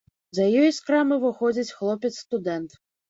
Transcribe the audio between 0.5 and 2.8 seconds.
ёй з крамы выходзіць хлопец-студэнт.